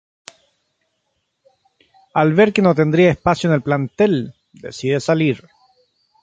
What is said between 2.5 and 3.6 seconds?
que no tendría espacio en